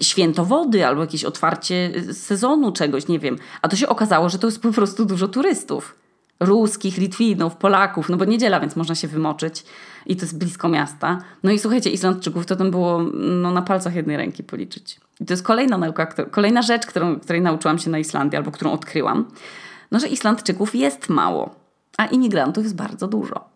[0.00, 3.38] święto wody albo jakieś otwarcie sezonu czegoś, nie wiem.
[3.62, 6.01] A to się okazało, że to jest po prostu dużo turystów.
[6.40, 9.64] Ruskich, Litwinów, Polaków, no bo niedziela, więc można się wymoczyć
[10.06, 11.18] i to jest blisko miasta.
[11.42, 15.00] No i słuchajcie, Islandczyków to tam było no, na palcach jednej ręki policzyć.
[15.20, 18.72] I to jest kolejna nauka, kolejna rzecz, którą, której nauczyłam się na Islandii albo którą
[18.72, 19.28] odkryłam.
[19.90, 21.54] No, że Islandczyków jest mało,
[21.96, 23.52] a imigrantów jest bardzo dużo.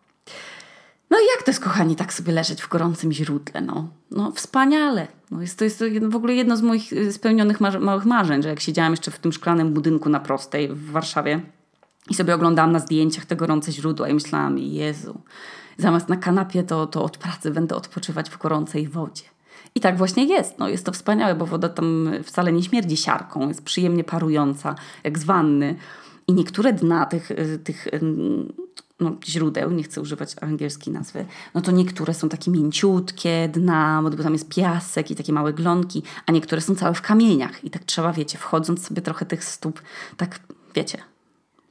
[1.10, 3.60] No i jak to jest, kochani, tak sobie leżeć w gorącym źródle?
[3.60, 5.06] No, no wspaniale.
[5.30, 8.48] No jest to jest to w ogóle jedno z moich y, spełnionych małych marzeń, że
[8.48, 11.40] jak siedziałam jeszcze w tym szklanym budynku na prostej w Warszawie
[12.10, 15.20] i sobie oglądałam na zdjęciach te gorące źródła i myślałam, Jezu,
[15.78, 19.24] zamiast na kanapie to, to od pracy będę odpoczywać w gorącej wodzie.
[19.74, 20.58] I tak właśnie jest.
[20.58, 25.18] No, jest to wspaniałe, bo woda tam wcale nie śmierdzi siarką, jest przyjemnie parująca, jak
[25.18, 25.76] z wanny.
[26.28, 27.88] I niektóre dna tych, y, tych
[29.00, 34.10] no, źródeł, nie chcę używać angielskiej nazwy, no to niektóre są takie mięciutkie dna, bo
[34.10, 37.64] tam jest piasek i takie małe glonki, a niektóre są całe w kamieniach.
[37.64, 39.82] I tak trzeba, wiecie, wchodząc sobie trochę tych stóp,
[40.16, 40.40] tak,
[40.74, 40.98] wiecie,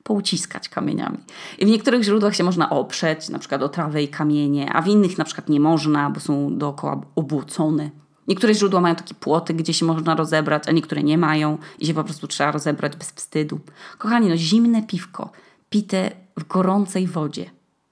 [0.06, 1.18] pouciskać kamieniami.
[1.60, 4.88] I w niektórych źródłach się można oprzeć, na przykład o trawę i kamienie, a w
[4.88, 7.90] innych na przykład nie można, bo są dookoła obłocone.
[8.28, 11.94] Niektóre źródła mają takie płoty, gdzie się można rozebrać, a niektóre nie mają i się
[11.94, 13.60] po prostu trzeba rozebrać bez wstydu.
[13.98, 15.32] Kochani, no zimne piwko,
[15.70, 17.50] pite w gorącej wodzie,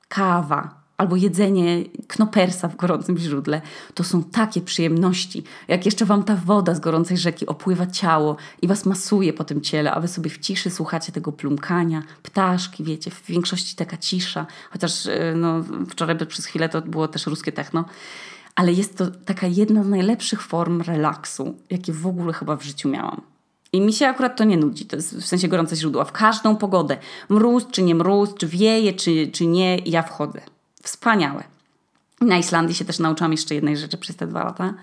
[0.07, 3.61] kawa albo jedzenie knopersa w gorącym źródle,
[3.93, 5.43] to są takie przyjemności.
[5.67, 9.61] Jak jeszcze wam ta woda z gorącej rzeki opływa ciało i was masuje po tym
[9.61, 14.45] ciele, a wy sobie w ciszy słuchacie tego plumkania, ptaszki, wiecie, w większości taka cisza,
[14.71, 17.85] chociaż e, no, wczoraj przez chwilę to było też ruskie techno.
[18.55, 22.89] Ale jest to taka jedna z najlepszych form relaksu, jakie w ogóle chyba w życiu
[22.89, 23.21] miałam.
[23.73, 26.05] I mi się akurat to nie nudzi, to jest w sensie gorące źródła.
[26.05, 26.97] W każdą pogodę,
[27.29, 30.41] mróz czy nie mróz, czy wieje, czy, czy nie, ja wchodzę.
[30.83, 31.43] Wspaniałe.
[32.21, 34.73] Na Islandii się też nauczyłam jeszcze jednej rzeczy przez te dwa lata.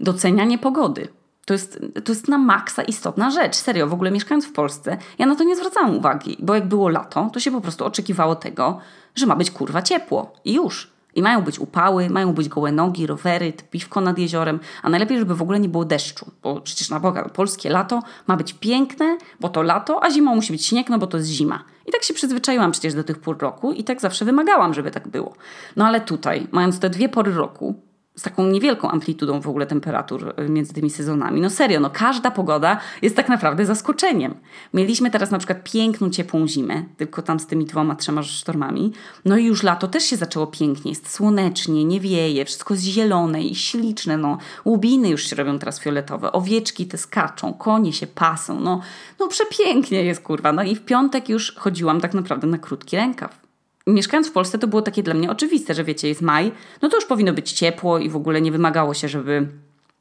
[0.00, 1.08] Docenianie pogody.
[1.46, 3.56] To jest, to jest na maksa istotna rzecz.
[3.56, 6.88] Serio, w ogóle mieszkając w Polsce, ja na to nie zwracałam uwagi, bo jak było
[6.88, 8.78] lato, to się po prostu oczekiwało tego,
[9.14, 10.32] że ma być kurwa ciepło.
[10.44, 10.90] I już.
[11.14, 15.34] I mają być upały, mają być gołe nogi, rowery, piwko nad jeziorem, a najlepiej, żeby
[15.34, 19.48] w ogóle nie było deszczu, bo przecież na Boga, polskie lato ma być piękne, bo
[19.48, 21.64] to lato, a zimą musi być śnieg, no bo to jest zima.
[21.88, 25.08] I tak się przyzwyczaiłam przecież do tych pór roku i tak zawsze wymagałam, żeby tak
[25.08, 25.34] było.
[25.76, 27.74] No ale tutaj, mając te dwie pory roku,
[28.18, 31.40] z taką niewielką amplitudą w ogóle temperatur y, między tymi sezonami.
[31.40, 34.34] No serio, no każda pogoda jest tak naprawdę zaskoczeniem.
[34.74, 38.92] Mieliśmy teraz na przykład piękną, ciepłą zimę, tylko tam z tymi dwoma, trzema sztormami.
[39.24, 43.42] No i już lato też się zaczęło pięknie, jest słonecznie, nie wieje, wszystko jest zielone
[43.42, 44.38] i śliczne, no.
[44.64, 48.80] Łubiny już się robią teraz fioletowe, owieczki te skaczą, konie się pasą, no,
[49.20, 50.52] no przepięknie jest, kurwa.
[50.52, 53.47] No i w piątek już chodziłam tak naprawdę na krótki rękaw
[53.92, 56.96] mieszkając w Polsce to było takie dla mnie oczywiste, że wiecie, jest maj, no to
[56.96, 59.48] już powinno być ciepło i w ogóle nie wymagało się, żeby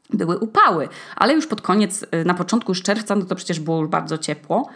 [0.10, 0.89] były upały.
[1.15, 4.17] Ale już pod koniec, y, na początku już czerwca, no to przecież było już bardzo
[4.17, 4.69] ciepło.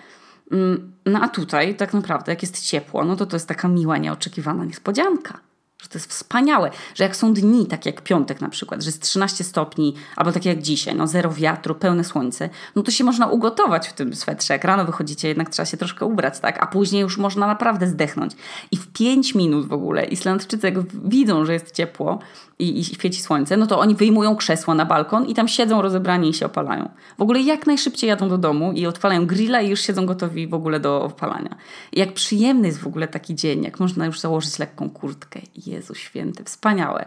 [0.52, 3.98] Mm, no a tutaj tak naprawdę jak jest ciepło, no to to jest taka miła,
[3.98, 5.51] nieoczekiwana niespodzianka
[5.82, 9.02] że to jest wspaniałe, że jak są dni, tak jak piątek na przykład, że jest
[9.02, 13.28] 13 stopni, albo tak jak dzisiaj, no zero wiatru, pełne słońce, no to się można
[13.28, 14.54] ugotować w tym swetrze.
[14.54, 16.64] Jak rano wychodzicie, jednak trzeba się troszkę ubrać, tak?
[16.64, 18.34] A później już można naprawdę zdechnąć.
[18.72, 22.20] I w 5 minut w ogóle Islandczycy jak widzą, że jest ciepło,
[22.62, 26.30] i, i świeci słońce, no to oni wyjmują krzesła na balkon i tam siedzą rozebrani
[26.30, 26.90] i się opalają.
[27.18, 30.54] W ogóle jak najszybciej jadą do domu i odpalają grilla i już siedzą gotowi w
[30.54, 31.56] ogóle do opalania.
[31.92, 35.40] I jak przyjemny jest w ogóle taki dzień, jak można już założyć lekką kurtkę.
[35.72, 37.06] Jezu święty, wspaniałe.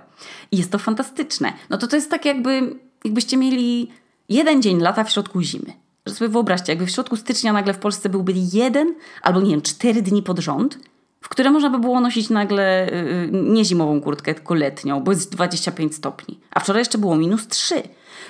[0.52, 1.52] I jest to fantastyczne.
[1.70, 3.90] No to to jest tak jakby, jakbyście mieli
[4.28, 5.72] jeden dzień lata w środku zimy.
[6.06, 9.62] że sobie wyobraźcie, jakby w środku stycznia nagle w Polsce byłby jeden albo nie wiem,
[9.62, 10.78] cztery dni pod rząd,
[11.20, 12.90] w które można by było nosić nagle
[13.32, 16.40] yy, nie zimową kurtkę, tylko letnią, bo jest 25 stopni.
[16.50, 17.82] A wczoraj jeszcze było minus 3.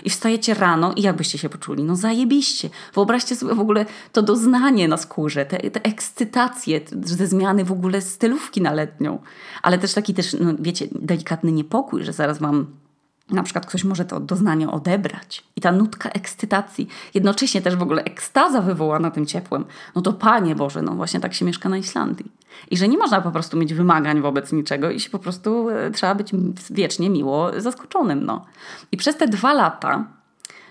[0.04, 1.84] I wstajecie rano i jakbyście się poczuli?
[1.84, 2.70] No zajebiście.
[2.94, 8.00] Wyobraźcie sobie w ogóle to doznanie na skórze, te, te ekscytacje ze zmiany w ogóle
[8.00, 9.18] stylówki na letnią.
[9.62, 12.66] Ale też taki też, no wiecie, delikatny niepokój, że zaraz mam
[13.30, 15.44] na przykład ktoś może to doznanie odebrać.
[15.56, 19.64] I ta nutka ekscytacji, jednocześnie też w ogóle ekstaza wywołana tym ciepłem.
[19.94, 22.32] No to Panie Boże, no właśnie tak się mieszka na Islandii.
[22.70, 25.90] I że nie można po prostu mieć wymagań wobec niczego i się po prostu e,
[25.90, 26.30] trzeba być
[26.70, 28.24] wiecznie miło zaskoczonym.
[28.24, 28.44] No.
[28.92, 30.04] I przez te dwa lata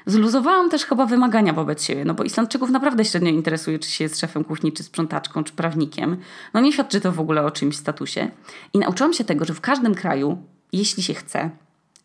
[0.06, 4.20] zluzowałam też chyba wymagania wobec siebie, no bo Islandczyków naprawdę średnio interesuje, czy się jest
[4.20, 6.18] szefem kuchni, czy sprzątaczką, czy prawnikiem.
[6.54, 8.32] No nie świadczy to w ogóle o czymś statusie.
[8.74, 10.38] I nauczyłam się tego, że w każdym kraju,
[10.74, 11.50] jeśli się chce,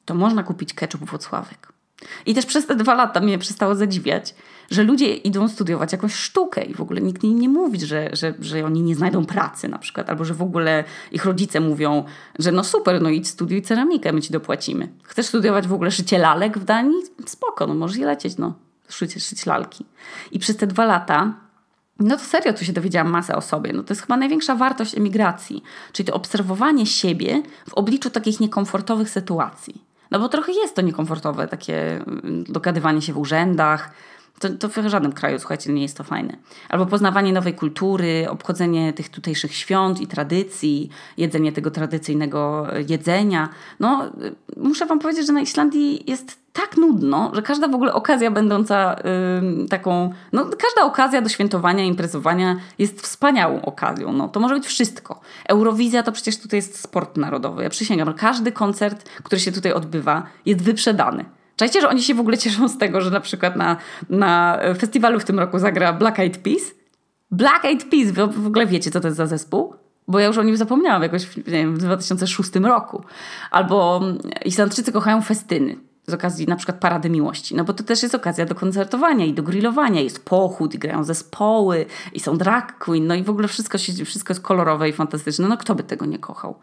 [0.08, 1.72] to można kupić ketchup Włocławek.
[2.26, 4.34] I też przez te dwa lata mnie przestało zadziwiać,
[4.70, 8.34] że ludzie idą studiować jakąś sztukę i w ogóle nikt im nie mówi, że, że,
[8.40, 12.04] że oni nie znajdą pracy na przykład, albo że w ogóle ich rodzice mówią,
[12.38, 14.88] że no super, no idź studiuj ceramikę, my ci dopłacimy.
[15.02, 17.02] Chcesz studiować w ogóle szycie lalek w Danii?
[17.26, 18.54] Spoko, no możesz je lecieć, no.
[18.88, 19.84] Szycie, szyć lalki.
[20.32, 21.34] I przez te dwa lata
[22.00, 23.72] no to serio tu się dowiedziałam masę o sobie.
[23.72, 29.10] No to jest chyba największa wartość emigracji, czyli to obserwowanie siebie w obliczu takich niekomfortowych
[29.10, 29.87] sytuacji.
[30.10, 33.90] No bo trochę jest to niekomfortowe, takie mm, dogadywanie się w urzędach.
[34.38, 36.36] To, to w żadnym kraju, słuchajcie, nie jest to fajne.
[36.68, 43.48] Albo poznawanie nowej kultury, obchodzenie tych tutejszych świąt i tradycji, jedzenie tego tradycyjnego jedzenia.
[43.80, 44.12] No,
[44.56, 48.96] muszę Wam powiedzieć, że na Islandii jest tak nudno, że każda w ogóle okazja będąca
[49.70, 54.12] taką, no każda okazja do świętowania, imprezowania jest wspaniałą okazją.
[54.12, 55.20] No, to może być wszystko.
[55.48, 57.62] Eurowizja to przecież tutaj jest sport narodowy.
[57.62, 61.24] Ja przysięgam, każdy koncert, który się tutaj odbywa jest wyprzedany.
[61.56, 63.76] Czajcie, że oni się w ogóle cieszą z tego, że na przykład na,
[64.10, 66.62] na festiwalu w tym roku zagra Black Eyed Peas?
[67.30, 69.74] Black Eyed Peas, wy w ogóle wiecie, co to jest za zespół?
[70.08, 73.04] Bo ja już o nim zapomniałam jakoś nie wiem, w 2006 roku.
[73.50, 74.00] Albo
[74.44, 78.46] Islandczycy kochają festyny z okazji na przykład Parady Miłości, no bo to też jest okazja
[78.46, 83.14] do koncertowania i do grillowania, jest pochód i grają zespoły i są drag queen, no
[83.14, 86.18] i w ogóle wszystko, się, wszystko jest kolorowe i fantastyczne, no kto by tego nie
[86.18, 86.58] kochał?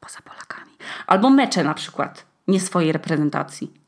[0.00, 0.70] Poza Polakami.
[1.06, 3.79] Albo mecze na przykład, nie swojej reprezentacji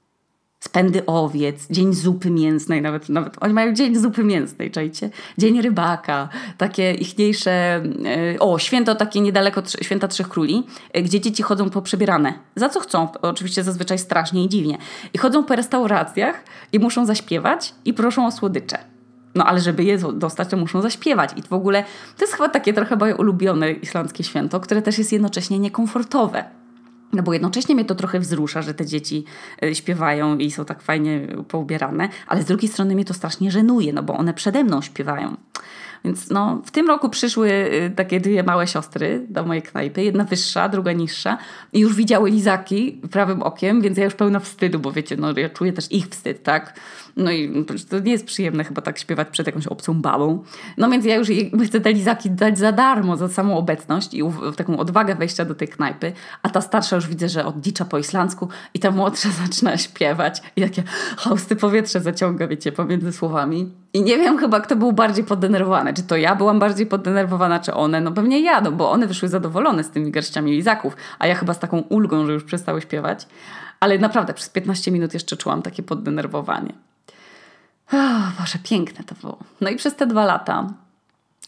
[0.62, 5.10] spędy owiec, dzień zupy mięsnej, nawet, nawet oni mają dzień zupy mięsnej, czajcie?
[5.38, 11.42] Dzień rybaka, takie ichniejsze, e, o, święto takie niedaleko święta Trzech Króli, e, gdzie dzieci
[11.42, 12.34] chodzą poprzebierane.
[12.56, 13.08] Za co chcą?
[13.22, 14.78] Oczywiście zazwyczaj strasznie i dziwnie.
[15.14, 18.78] I chodzą po restauracjach i muszą zaśpiewać i proszą o słodycze.
[19.34, 21.30] No ale żeby je dostać, to muszą zaśpiewać.
[21.36, 21.84] I w ogóle
[22.16, 26.61] to jest chyba takie trochę moje ulubione islandzkie święto, które też jest jednocześnie niekomfortowe
[27.12, 29.24] no bo jednocześnie mnie to trochę wzrusza, że te dzieci
[29.62, 33.92] e, śpiewają i są tak fajnie poubierane, ale z drugiej strony mnie to strasznie żenuje,
[33.92, 35.36] no bo one przede mną śpiewają.
[36.04, 40.24] Więc no, w tym roku przyszły y, takie dwie małe siostry do mojej knajpy, jedna
[40.24, 41.38] wyższa, druga niższa
[41.72, 45.48] i już widziały lizaki prawym okiem, więc ja już pełna wstydu, bo wiecie, no ja
[45.48, 46.80] czuję też ich wstyd, tak?
[47.16, 50.42] No i to nie jest przyjemne chyba tak śpiewać przed jakąś obcą babą.
[50.78, 51.28] No więc ja już
[51.66, 54.22] chcę te lizaki dać za darmo, za samą obecność i
[54.56, 58.48] taką odwagę wejścia do tej knajpy, a ta starsza już widzę, że oddicza po islandzku
[58.74, 60.82] i ta młodsza zaczyna śpiewać i takie
[61.16, 63.72] hausty powietrze zaciąga, wiecie, pomiędzy słowami.
[63.94, 65.94] I nie wiem chyba, kto był bardziej poddenerwowany.
[65.94, 68.00] Czy to ja byłam bardziej poddenerwowana, czy one?
[68.00, 71.54] No pewnie ja, no bo one wyszły zadowolone z tymi garściami lizaków, a ja chyba
[71.54, 73.26] z taką ulgą, że już przestały śpiewać.
[73.80, 76.72] Ale naprawdę przez 15 minut jeszcze czułam takie poddenerwowanie.
[77.92, 79.38] Oh, Boże, piękne to było.
[79.60, 80.66] No i przez te dwa lata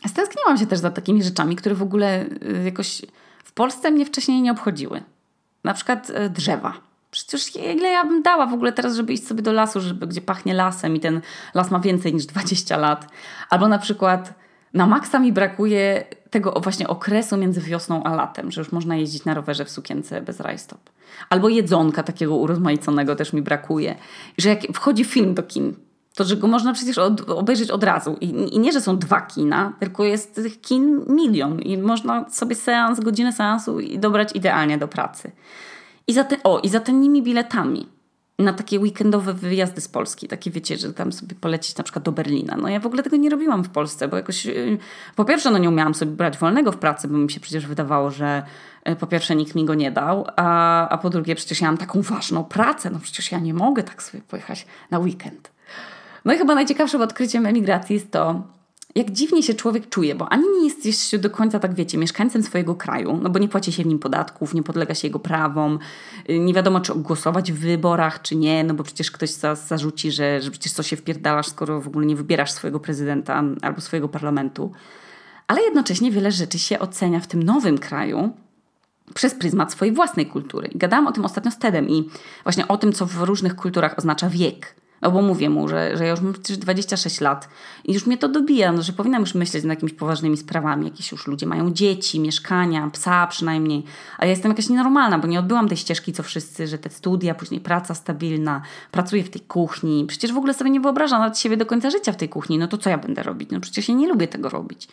[0.06, 3.02] stęskniłam się też za takimi rzeczami, które w ogóle y, jakoś
[3.44, 5.02] w Polsce mnie wcześniej nie obchodziły.
[5.64, 6.74] Na przykład y, drzewa
[7.14, 10.20] Przecież ile ja bym dała w ogóle teraz, żeby iść sobie do lasu, żeby, gdzie
[10.20, 11.20] pachnie lasem i ten
[11.54, 13.06] las ma więcej niż 20 lat.
[13.50, 14.34] Albo na przykład
[14.72, 19.24] na maksa mi brakuje tego właśnie okresu między wiosną a latem, że już można jeździć
[19.24, 20.80] na rowerze w sukience bez rajstop.
[21.30, 23.94] Albo jedzonka takiego urozmaiconego też mi brakuje.
[24.38, 25.74] Że jak wchodzi film do kin,
[26.14, 28.16] to że go można przecież od, obejrzeć od razu.
[28.20, 32.56] I, I, nie, że są dwa kina, tylko jest tych kin milion i można sobie
[32.56, 35.32] seans, godzinę seansu i dobrać idealnie do pracy.
[36.06, 37.88] I za, te, o, i za tymi biletami
[38.38, 42.12] na takie weekendowe wyjazdy z Polski, takie wiecie, że tam sobie polecieć na przykład do
[42.12, 42.56] Berlina.
[42.56, 44.78] No ja w ogóle tego nie robiłam w Polsce, bo jakoś yy,
[45.16, 48.10] po pierwsze no nie umiałam sobie brać wolnego w pracy, bo mi się przecież wydawało,
[48.10, 48.42] że
[48.86, 51.78] yy, po pierwsze nikt mi go nie dał, a, a po drugie przecież ja mam
[51.78, 55.54] taką ważną pracę, no przecież ja nie mogę tak sobie pojechać na weekend.
[56.24, 58.42] No i chyba najciekawszym odkryciem emigracji jest to,
[58.94, 62.42] jak dziwnie się człowiek czuje, bo ani nie jest jeszcze do końca, tak wiecie, mieszkańcem
[62.42, 65.78] swojego kraju, no bo nie płaci się w nim podatków, nie podlega się jego prawom,
[66.30, 70.12] y, nie wiadomo, czy głosować w wyborach, czy nie, no bo przecież ktoś za, zarzuci,
[70.12, 74.08] że, że przecież co się wpierdalasz, skoro w ogóle nie wybierasz swojego prezydenta albo swojego
[74.08, 74.72] parlamentu.
[75.46, 78.30] Ale jednocześnie wiele rzeczy się ocenia w tym nowym kraju
[79.14, 80.68] przez pryzmat swojej własnej kultury.
[80.68, 82.10] I gadałam o tym ostatnio z Tedem i
[82.42, 86.04] właśnie o tym, co w różnych kulturach oznacza wiek no bo mówię mu, że, że
[86.04, 87.48] ja już mam przecież 26 lat
[87.84, 90.84] i już mnie to dobija, no, że powinnam już myśleć nad jakimiś poważnymi sprawami.
[90.84, 93.84] Jakieś już ludzie mają dzieci, mieszkania, psa przynajmniej.
[94.18, 97.34] A ja jestem jakaś nienormalna, bo nie odbyłam tej ścieżki co wszyscy, że te studia,
[97.34, 100.04] później praca stabilna, pracuję w tej kuchni.
[100.08, 102.58] Przecież w ogóle sobie nie wyobrażam nawet siebie do końca życia w tej kuchni.
[102.58, 103.50] No to co ja będę robić?
[103.50, 104.88] No przecież ja nie lubię tego robić.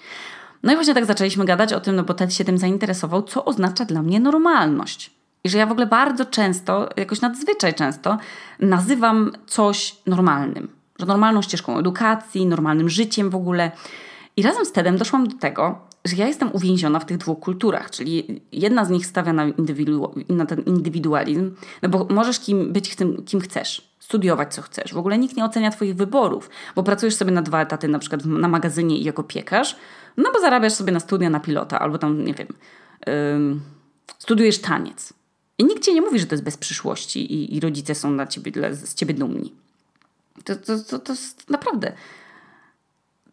[0.63, 3.45] No i właśnie tak zaczęliśmy gadać o tym, no bo Ted się tym zainteresował, co
[3.45, 5.20] oznacza dla mnie normalność.
[5.43, 8.17] I że ja w ogóle bardzo często, jakoś nadzwyczaj często,
[8.59, 10.69] nazywam coś normalnym.
[10.99, 13.71] Że normalną ścieżką edukacji, normalnym życiem w ogóle.
[14.37, 17.89] I razem z Tedem doszłam do tego, że ja jestem uwięziona w tych dwóch kulturach,
[17.89, 22.95] czyli jedna z nich stawia na, indywidu na ten indywidualizm, no bo możesz kim być
[22.95, 24.93] tym, kim chcesz, studiować co chcesz.
[24.93, 28.25] W ogóle nikt nie ocenia twoich wyborów, bo pracujesz sobie na dwa etaty, na przykład
[28.25, 29.75] na magazynie i jako piekarz,
[30.17, 32.47] no bo zarabiasz sobie na studia na pilota, albo tam, nie wiem,
[34.17, 35.20] studiujesz taniec.
[35.61, 38.27] I nikt ci nie mówi, że to jest bez przyszłości i, i rodzice są na
[38.27, 39.53] ciebie, z ciebie dumni.
[40.43, 41.93] To, to, to, to jest naprawdę.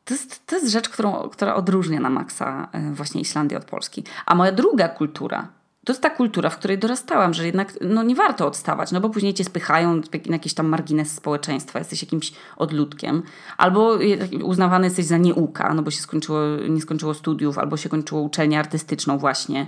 [0.04, 4.04] To jest, to jest rzecz, którą, która odróżnia na maksa e, właśnie Islandię od Polski.
[4.26, 5.48] A moja druga kultura
[5.88, 9.10] to jest ta kultura, w której dorastałam, że jednak no, nie warto odstawać, no bo
[9.10, 13.22] później cię spychają na jakiś tam margines społeczeństwa, jesteś jakimś odludkiem,
[13.56, 13.98] albo
[14.42, 18.58] uznawany jesteś za nieuka, no bo się skończyło, nie skończyło studiów, albo się kończyło uczelnię
[18.58, 19.66] artystyczną właśnie.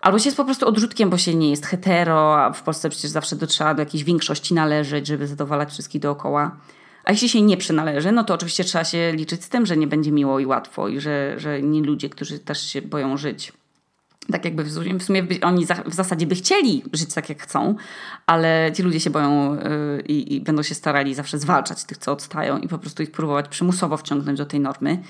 [0.00, 3.10] Albo się jest po prostu odrzutkiem, bo się nie jest hetero, a w Polsce przecież
[3.10, 6.56] zawsze do, trzeba do jakiejś większości należeć, żeby zadowalać wszystkich dookoła.
[7.04, 9.86] A jeśli się nie przynależy, no to oczywiście trzeba się liczyć z tym, że nie
[9.86, 13.52] będzie miło i łatwo i że, że nie ludzie, którzy też się boją żyć.
[14.32, 17.74] Tak jakby w sumie, w sumie oni w zasadzie by chcieli żyć tak jak chcą,
[18.26, 22.58] ale ci ludzie się boją yy, i będą się starali zawsze zwalczać tych, co odstają
[22.58, 25.02] i po prostu ich próbować przymusowo wciągnąć do tej normy.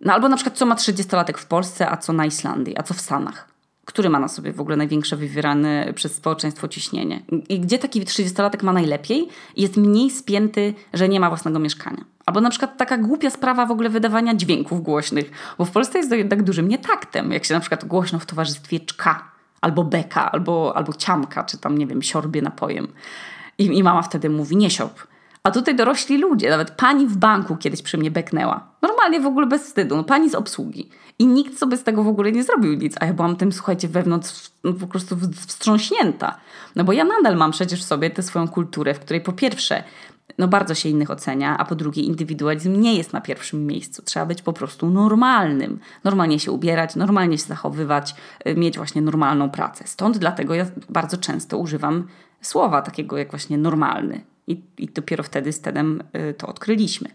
[0.00, 2.94] No albo na przykład co ma 30-latek w Polsce, a co na Islandii, a co
[2.94, 3.51] w Stanach
[3.84, 7.22] który ma na sobie w ogóle największe wywierane przez społeczeństwo ciśnienie.
[7.48, 12.04] I gdzie taki 30-latek ma najlepiej jest mniej spięty, że nie ma własnego mieszkania.
[12.26, 16.10] Albo na przykład taka głupia sprawa w ogóle wydawania dźwięków głośnych, bo w Polsce jest
[16.10, 20.76] to jednak dużym nietaktem, jak się na przykład głośno w towarzystwie czka, albo beka, albo,
[20.76, 22.88] albo ciamka, czy tam, nie wiem, siorbie napojem.
[23.58, 25.06] I, I mama wtedy mówi, nie siorb,
[25.44, 28.68] a tutaj dorośli ludzie, nawet pani w banku kiedyś przy mnie beknęła.
[28.82, 30.88] Normalnie w ogóle bez wstydu, no pani z obsługi.
[31.18, 33.88] I nikt sobie z tego w ogóle nie zrobił nic, a ja byłam tym, słuchajcie,
[33.88, 36.38] wewnątrz no, po prostu wstrząśnięta.
[36.76, 39.84] No bo ja nadal mam przecież w sobie tę swoją kulturę, w której po pierwsze
[40.38, 44.02] no bardzo się innych ocenia, a po drugie indywidualizm nie jest na pierwszym miejscu.
[44.02, 45.80] Trzeba być po prostu normalnym.
[46.04, 48.14] Normalnie się ubierać, normalnie się zachowywać,
[48.46, 49.84] y, mieć właśnie normalną pracę.
[49.86, 52.06] Stąd dlatego ja bardzo często używam
[52.40, 54.31] słowa takiego jak właśnie normalny.
[54.46, 57.08] I, i dopiero wtedy z Tedem y, to odkryliśmy.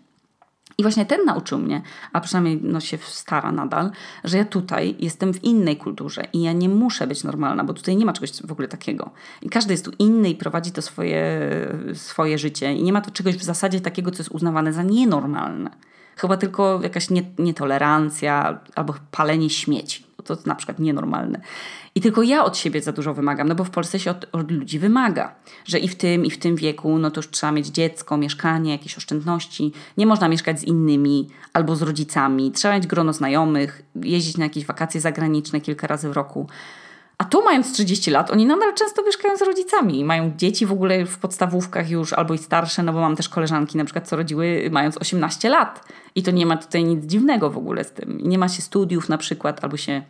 [0.78, 1.82] I właśnie ten nauczył mnie,
[2.13, 3.92] a przynajmniej no, się stara nadal,
[4.24, 7.96] że ja tutaj jestem w innej kulturze i ja nie muszę być normalna, bo tutaj
[7.96, 9.12] nie ma czegoś w ogóle takiego.
[9.42, 11.42] I każdy jest tu inny i prowadzi to swoje,
[11.94, 15.70] swoje życie i nie ma tu czegoś w zasadzie takiego, co jest uznawane za nienormalne.
[16.16, 20.07] Chyba tylko jakaś nie, nietolerancja albo palenie śmieci.
[20.28, 21.42] To na przykład nienormalne.
[21.96, 24.52] I tylko ja od siebie za dużo wymagam, no bo w Polsce się od, od,
[24.52, 25.36] ludzi wymaga,
[25.66, 28.72] że i w tym, i w tym wieku, no to już trzeba mieć dziecko, mieszkanie,
[28.72, 29.72] jakieś oszczędności.
[29.98, 32.52] Nie można mieszkać z innymi albo z rodzicami.
[32.52, 36.48] Trzeba mieć grono znajomych, jeździć na jakieś wakacje zagraniczne kilka razy w roku.
[37.18, 40.06] A tu mając 30 lat, oni nadal często mieszkają z rodzicami.
[40.06, 43.78] Mają dzieci w ogóle w podstawówkach już, albo i starsze, no bo mam też koleżanki
[43.78, 45.88] na przykład, co rodziły mając 18 lat.
[46.16, 48.20] I to nie ma tutaj nic dziwnego w ogóle z tym.
[48.24, 50.02] Nie ma się studiów na przykład, albo się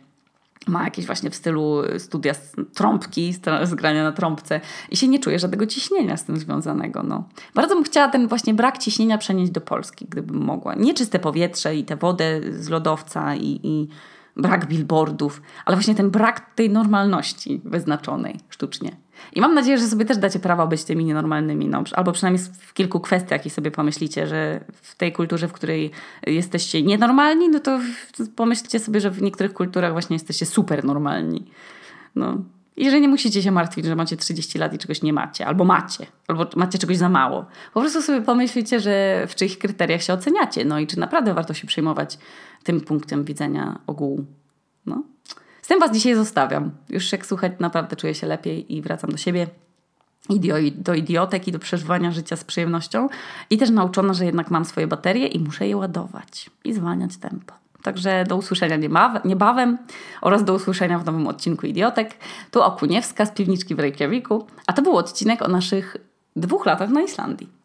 [0.66, 5.18] ma jakieś właśnie w stylu studia z trąbki, z grania na trąbce i się nie
[5.18, 7.02] czuje żadnego ciśnienia z tym związanego.
[7.02, 7.24] No.
[7.54, 10.74] Bardzo bym chciała ten właśnie brak ciśnienia przenieść do Polski, gdybym mogła.
[10.74, 13.88] Nie czyste powietrze i tę wodę z lodowca i, i
[14.38, 18.96] brak billboardów, ale właśnie ten brak tej normalności wyznaczonej sztucznie.
[19.32, 22.74] I mam nadzieję, że sobie też dacie prawo być tymi nienormalnymi, no, albo przynajmniej w
[22.74, 25.90] kilku kwestiach i sobie pomyślicie, że w tej kulturze, w której
[26.26, 27.80] jesteście nienormalni, no to
[28.36, 31.44] pomyślcie sobie, że w niektórych kulturach właśnie jesteście super normalni.
[32.14, 32.38] No.
[32.78, 35.64] I że nie musicie się martwić, że macie 30 lat i czegoś nie macie, albo
[35.64, 37.46] macie, albo macie czegoś za mało.
[37.74, 41.54] Po prostu sobie pomyślicie, że w czyich kryteriach się oceniacie, no i czy naprawdę warto
[41.54, 42.18] się przejmować
[42.62, 44.24] tym punktem widzenia ogółu.
[44.86, 45.02] No.
[45.62, 46.70] Z tym Was dzisiaj zostawiam.
[46.88, 49.46] Już jak słuchać naprawdę czuję się lepiej i wracam do siebie.
[50.30, 53.08] i do idiotek i do przeżywania życia z przyjemnością.
[53.50, 57.54] I też nauczona, że jednak mam swoje baterie i muszę je ładować i zwalniać tempo.
[57.88, 58.76] Także do usłyszenia
[59.24, 59.78] niebawem
[60.20, 62.14] oraz do usłyszenia w nowym odcinku Idiotek.
[62.50, 65.96] Tu Okuniewska z piwniczki w Reykjaviku, a to był odcinek o naszych
[66.36, 67.57] dwóch latach na Islandii.